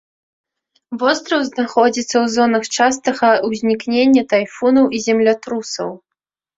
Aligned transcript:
Востраў 1.03 1.43
знаходзіцца 1.49 2.07
ў 2.07 2.25
зонах 2.37 2.63
частага 2.77 3.29
ўзнікнення 3.53 4.27
тайфунаў 4.35 4.93
і 4.99 5.07
землятрусаў. 5.09 5.99